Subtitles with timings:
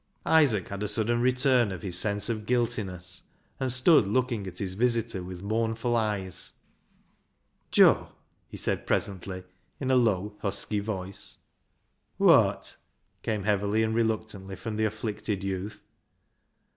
[0.25, 3.21] Isaac had a sudden return of his sense of guiltiness,
[3.59, 6.53] and stood looking at his visitor with mournful eyes."
[7.71, 8.07] Joe,"
[8.49, 9.43] he said presently,
[9.79, 11.37] in a low, husky voice."
[12.17, 12.77] Wot?"
[13.21, 15.85] came heavily and reluctantly from the afflicted youth.